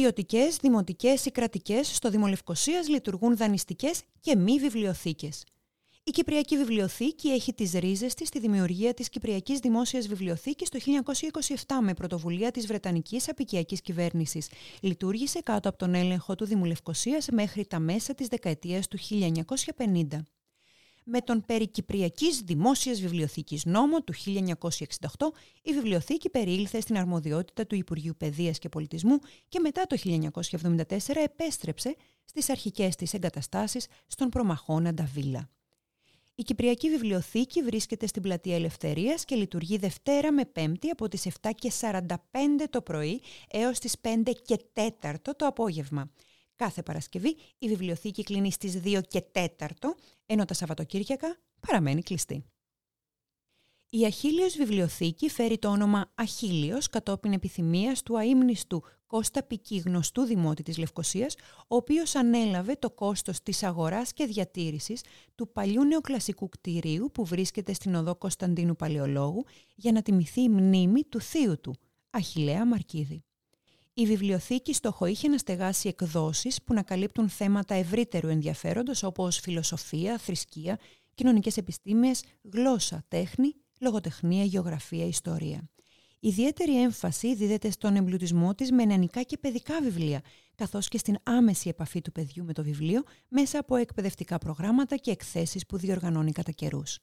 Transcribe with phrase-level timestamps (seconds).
[0.00, 5.44] Ιδιωτικές, δημοτικές ή κρατικές στο Δήμο Λευκοσίας λειτουργούν δανειστικές και μη βιβλιοθήκες.
[6.04, 11.80] Η Κυπριακή Βιβλιοθήκη έχει τις ρίζες της στη δημιουργία της Κυπριακής Δημόσιας Βιβλιοθήκης το 1927
[11.82, 14.48] με πρωτοβουλία της Βρετανικής Απικιακής Κυβέρνησης.
[14.80, 20.22] Λειτουργήσε κάτω από τον έλεγχο του Δήμου Λευκοσίας μέχρι τα μέσα της δεκαετίας του 1950
[21.12, 27.74] με τον περί Κυπριακής Δημόσιας Βιβλιοθήκης νόμο του 1968, η βιβλιοθήκη περιήλθε στην αρμοδιότητα του
[27.74, 34.94] Υπουργείου Παιδείας και Πολιτισμού και μετά το 1974 επέστρεψε στις αρχικές της εγκαταστάσεις στον προμαχώνα
[34.94, 35.50] Νταβίλα.
[36.34, 41.50] Η Κυπριακή Βιβλιοθήκη βρίσκεται στην Πλατεία Ελευθερίας και λειτουργεί Δευτέρα με Πέμπτη από τις 7
[41.54, 42.16] και 45
[42.70, 46.10] το πρωί έως τις 5 και 4 το απόγευμα.
[46.60, 49.46] Κάθε Παρασκευή η βιβλιοθήκη κλείνει στις 2 και 4,
[50.26, 52.44] ενώ τα Σαββατοκύριακα παραμένει κλειστή.
[53.88, 60.62] Η Αχίλιος Βιβλιοθήκη φέρει το όνομα Αχίλιος κατόπιν επιθυμίας του αείμνηστου Κώστα Πική γνωστού δημότη
[60.62, 61.34] της Λευκοσίας,
[61.68, 67.72] ο οποίος ανέλαβε το κόστος της αγοράς και διατήρησης του παλιού νεοκλασικού κτηρίου που βρίσκεται
[67.72, 69.44] στην οδό Κωνσταντίνου Παλαιολόγου
[69.74, 71.74] για να τιμηθεί η μνήμη του θείου του,
[72.10, 73.24] Αχιλέα Μαρκίδη.
[73.94, 80.18] Η βιβλιοθήκη στόχο είχε να στεγάσει εκδόσεις που να καλύπτουν θέματα ευρύτερου ενδιαφέροντος όπως φιλοσοφία,
[80.18, 80.78] θρησκεία,
[81.14, 85.68] κοινωνικές επιστήμες, γλώσσα, τέχνη, λογοτεχνία, γεωγραφία, ιστορία.
[86.20, 90.20] Ιδιαίτερη έμφαση δίδεται στον εμπλουτισμό της με νεανικά και παιδικά βιβλία,
[90.54, 95.10] καθώς και στην άμεση επαφή του παιδιού με το βιβλίο μέσα από εκπαιδευτικά προγράμματα και
[95.10, 96.98] εκθέσεις που διοργανώνει κατά καιρούς.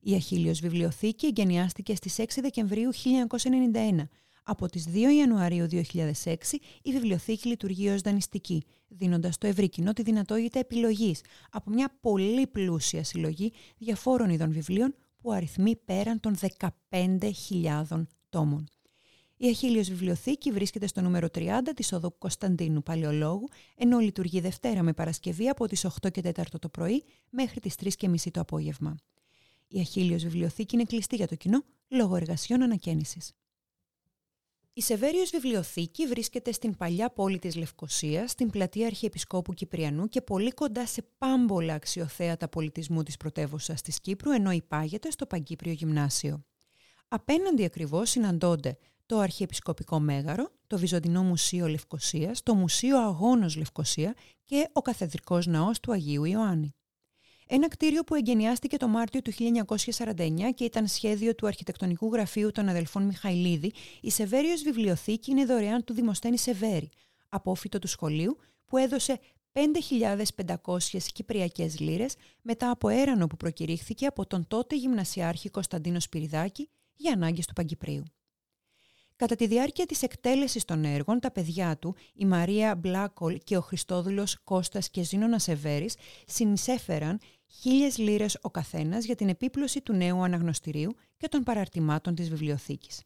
[0.00, 4.08] Η Αχίλιος Βιβλιοθήκη εγκαινιάστηκε στις 6 Δεκεμβρίου 1991
[4.42, 6.34] από τις 2 Ιανουαρίου 2006
[6.82, 11.20] η βιβλιοθήκη λειτουργεί ως δανειστική, δίνοντας στο ευρύ κοινό τη δυνατότητα επιλογής
[11.50, 16.36] από μια πολύ πλούσια συλλογή διαφόρων ειδών βιβλίων που αριθμεί πέραν των
[16.88, 18.68] 15.000 τόμων.
[19.36, 24.92] Η Αχίλιος Βιβλιοθήκη βρίσκεται στο νούμερο 30 της οδού Κωνσταντίνου Παλαιολόγου, ενώ λειτουργεί Δευτέρα με
[24.92, 28.96] Παρασκευή από τις 8 και 4 το πρωί μέχρι τις 3 και μισή το απόγευμα.
[29.68, 33.32] Η Αχίλιος Βιβλιοθήκη είναι κλειστή για το κοινό λόγω εργασιών ανακαίνησης.
[34.74, 40.50] Η Σεβέριος Βιβλιοθήκη βρίσκεται στην παλιά πόλη της Λευκοσίας, στην πλατεία Αρχιεπισκόπου Κυπριανού και πολύ
[40.50, 46.44] κοντά σε πάμπολα αξιοθέατα πολιτισμού της πρωτεύουσας της Κύπρου, ενώ υπάγεται στο Παγκύπριο Γυμνάσιο.
[47.08, 54.68] Απέναντι ακριβώς συναντώνται το Αρχιεπισκοπικό Μέγαρο, το Βυζαντινό Μουσείο Λευκοσίας, το Μουσείο Αγώνος Λευκοσία και
[54.72, 56.74] ο Καθεδρικός Ναός του Αγίου Ιωάννη.
[57.54, 62.68] Ένα κτίριο που εγκαινιάστηκε το Μάρτιο του 1949 και ήταν σχέδιο του αρχιτεκτονικού γραφείου των
[62.68, 66.90] αδελφών Μιχαηλίδη, η Σεβέριος Βιβλιοθήκη είναι δωρεάν του Δημοσθένη Σεβέρη,
[67.28, 68.36] απόφυτο του σχολείου,
[68.66, 69.18] που έδωσε
[69.52, 77.12] 5.500 κυπριακές λίρες μετά από έρανο που προκηρύχθηκε από τον τότε γυμνασιάρχη Κωνσταντίνο Σπυριδάκη για
[77.12, 78.02] ανάγκες του Παγκυπρίου.
[79.22, 83.60] Κατά τη διάρκεια της εκτέλεσης των έργων, τα παιδιά του, η Μαρία Μπλάκολ και ο
[83.60, 85.96] Χριστόδουλος Κώστας και Ζήνωνα Σεβέρης,
[86.26, 92.28] συνεισέφεραν χίλιες λίρες ο καθένας για την επίπλωση του νέου αναγνωστηρίου και των παραρτημάτων της
[92.28, 93.02] βιβλιοθήκης.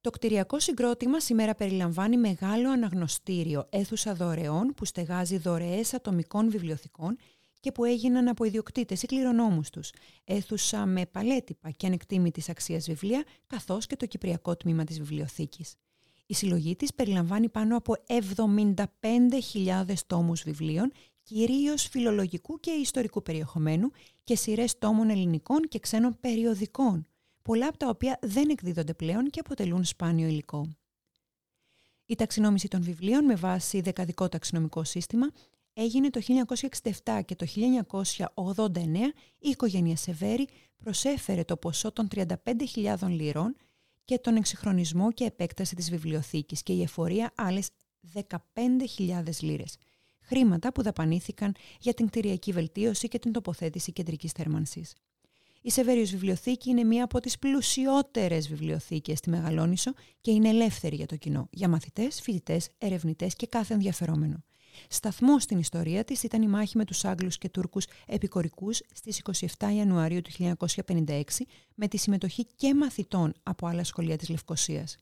[0.00, 7.16] Το κτηριακό συγκρότημα σήμερα περιλαμβάνει μεγάλο αναγνωστήριο αίθουσα δωρεών που στεγάζει δωρεές ατομικών βιβλιοθηκών
[7.64, 9.90] και που έγιναν από ιδιοκτήτες ή κληρονόμους τους,
[10.24, 15.74] αίθουσα με παλέτυπα και ανεκτήμητης αξίας βιβλία, καθώς και το κυπριακό τμήμα της βιβλιοθήκης.
[16.26, 20.92] Η συλλογή της περιλαμβάνει πάνω από 75.000 τόμους βιβλίων,
[21.22, 23.90] κυρίως φιλολογικού και ιστορικού περιεχομένου
[24.24, 27.06] και σειρές τόμων ελληνικών και ξένων περιοδικών,
[27.42, 30.68] πολλά από τα οποία δεν εκδίδονται πλέον και αποτελούν σπάνιο υλικό.
[32.06, 35.30] Η ταξινόμηση των βιβλίων με βάση δεκαδικό ταξινομικό σύστημα
[35.74, 36.20] έγινε το
[37.04, 37.46] 1967 και το
[38.34, 38.76] 1989
[39.38, 43.56] η οικογένεια Σεβέρη προσέφερε το ποσό των 35.000 λιρών
[44.04, 47.68] και τον εξυγχρονισμό και επέκταση της βιβλιοθήκης και η εφορία άλλες
[48.14, 49.76] 15.000 λίρες.
[50.20, 54.94] Χρήματα που δαπανήθηκαν για την κτηριακή βελτίωση και την τοποθέτηση κεντρικής θέρμανσης.
[55.62, 61.06] Η Σεβέριος Βιβλιοθήκη είναι μία από τις πλουσιότερες βιβλιοθήκες στη Μεγαλόνισο και είναι ελεύθερη για
[61.06, 64.44] το κοινό, για μαθητές, φοιτητές, ερευνητές και κάθε ενδιαφερόμενο.
[64.88, 69.22] Σταθμό στην ιστορία της ήταν η μάχη με τους Άγγλους και Τούρκους επικορικούς στις
[69.58, 70.30] 27 Ιανουαρίου του
[70.86, 71.22] 1956
[71.74, 74.96] με τη συμμετοχή και μαθητών από άλλα σχολεία της Λευκοσίας.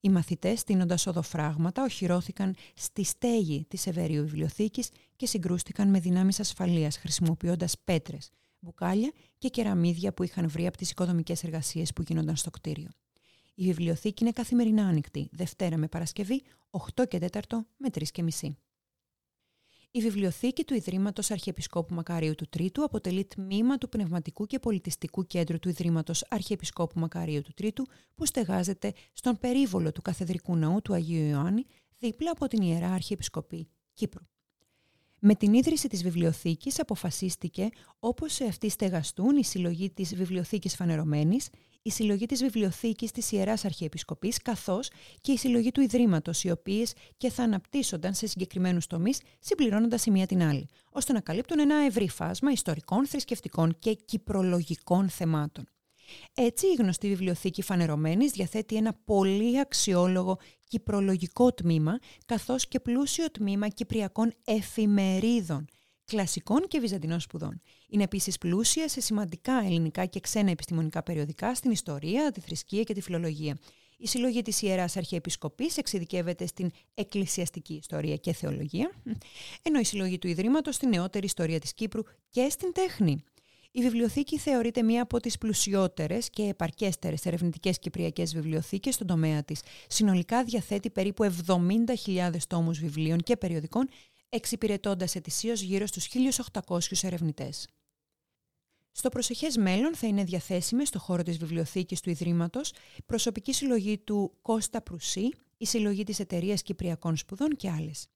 [0.00, 6.96] Οι μαθητές, στείνοντας οδοφράγματα, οχυρώθηκαν στη στέγη της Ευερίου Βιβλιοθήκης και συγκρούστηκαν με δυνάμεις ασφαλείας,
[6.96, 8.30] χρησιμοποιώντας πέτρες,
[8.60, 12.88] μπουκάλια και κεραμίδια που είχαν βρει από τις οικοδομικές εργασίες που γίνονταν στο κτίριο.
[13.54, 17.38] Η βιβλιοθήκη είναι καθημερινά ανοιχτή, Δευτέρα με Παρασκευή, 8 και 4
[17.76, 18.56] με 3 και μισή.
[19.96, 25.58] Η βιβλιοθήκη του Ιδρύματος Αρχιεπισκόπου Μακαρίου του Τρίτου αποτελεί τμήμα του Πνευματικού και Πολιτιστικού Κέντρου
[25.58, 31.28] του Ιδρύματος Αρχιεπισκόπου Μακαρίου του Τρίτου, που στεγάζεται στον περίβολο του Καθεδρικού Ναού του Αγίου
[31.28, 31.66] Ιωάννη,
[31.98, 34.24] δίπλα από την Ιερά Αρχιεπισκοπή Κύπρου.
[35.28, 37.68] Με την ίδρυση της βιβλιοθήκης αποφασίστηκε
[37.98, 41.48] όπως σε αυτή στεγαστούν η συλλογή της βιβλιοθήκης φανερωμένης,
[41.82, 44.90] η συλλογή της βιβλιοθήκης της Ιεράς Αρχιεπισκοπής καθώς
[45.20, 50.10] και η συλλογή του Ιδρύματος, οι οποίες και θα αναπτύσσονταν σε συγκεκριμένους τομείς συμπληρώνοντας η
[50.10, 55.68] μία την άλλη, ώστε να καλύπτουν ένα ευρύ φάσμα ιστορικών, θρησκευτικών και κυπρολογικών θεμάτων.
[56.34, 60.38] Έτσι, η γνωστή βιβλιοθήκη Φανερωμένης διαθέτει ένα πολύ αξιόλογο
[60.68, 65.64] κυπρολογικό τμήμα, καθώς και πλούσιο τμήμα κυπριακών εφημερίδων,
[66.04, 67.60] κλασικών και βυζαντινών σπουδών.
[67.88, 72.94] Είναι επίσης πλούσια σε σημαντικά ελληνικά και ξένα επιστημονικά περιοδικά στην ιστορία, τη θρησκεία και
[72.94, 73.58] τη φιλολογία.
[73.98, 78.90] Η συλλογή της Ιεράς Αρχιεπισκοπής εξειδικεύεται στην εκκλησιαστική ιστορία και θεολογία,
[79.62, 83.24] ενώ η συλλογή του Ιδρύματος στην νεότερη ιστορία της Κύπρου και στην τέχνη.
[83.76, 89.62] Η βιβλιοθήκη θεωρείται μία από τις πλουσιότερες και επαρκέστερες ερευνητικές κυπριακές βιβλιοθήκες στον τομέα της.
[89.88, 93.88] Συνολικά διαθέτει περίπου 70.000 τόμους βιβλίων και περιοδικών,
[94.28, 97.68] εξυπηρετώντας ετησίως γύρω στους 1.800 ερευνητές.
[98.92, 102.72] Στο προσεχές μέλλον θα είναι διαθέσιμες στο χώρο της βιβλιοθήκης του Ιδρύματος
[103.06, 108.08] προσωπική συλλογή του Κώστα Προυσί, η συλλογή της Εταιρείας Κυπριακών Σπουδών και άλλες.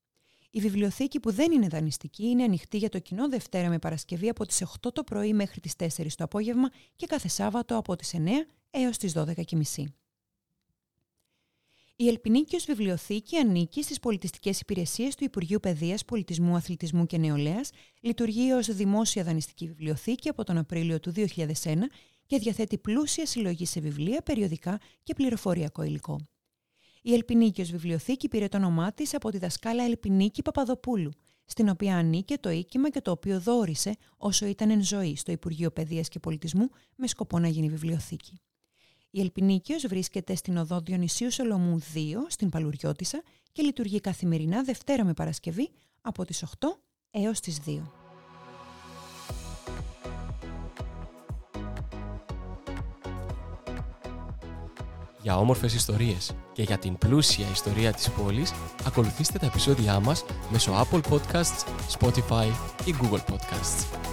[0.50, 4.46] Η βιβλιοθήκη που δεν είναι δανειστική είναι ανοιχτή για το κοινό Δευτέρα με Παρασκευή από
[4.46, 5.86] τις 8 το πρωί μέχρι τις 4
[6.16, 8.18] το απόγευμα και κάθε Σάββατο από τις 9
[8.70, 9.84] έως τις 12.30.
[11.96, 17.70] Η Ελπινίκιος Βιβλιοθήκη ανήκει στις πολιτιστικές υπηρεσίες του Υπουργείου Παιδείας, Πολιτισμού, Αθλητισμού και Νεολαίας,
[18.00, 21.90] λειτουργεί ως δημόσια δανειστική βιβλιοθήκη από τον Απρίλιο του 2001
[22.26, 26.20] και διαθέτει πλούσια συλλογή σε βιβλία, περιοδικά και πληροφοριακό υλικό.
[27.02, 31.10] Η Ελπινίκιος Βιβλιοθήκη πήρε το όνομά της από τη δασκάλα Ελπινίκη Παπαδοπούλου,
[31.44, 35.70] στην οποία ανήκε το οίκημα και το οποίο δόρισε όσο ήταν εν ζωή στο Υπουργείο
[35.70, 38.40] Παιδείας και Πολιτισμού με σκοπό να γίνει βιβλιοθήκη.
[39.10, 41.86] Η Ελπινίκιος βρίσκεται στην οδό Διονυσίου Σολομού 2
[42.28, 43.22] στην Παλουριώτισσα
[43.52, 45.70] και λειτουργεί καθημερινά Δευτέρα με Παρασκευή
[46.00, 46.68] από τις 8
[47.10, 47.99] έως τις 2.
[55.30, 58.52] Για όμορφες ιστορίες και για την πλούσια ιστορία της πόλης,
[58.86, 61.64] ακολουθήστε τα επεισόδια μας μέσω Apple Podcasts,
[61.98, 62.46] Spotify
[62.84, 64.09] ή Google Podcasts.